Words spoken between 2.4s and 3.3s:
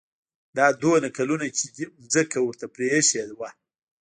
ورته پرېښې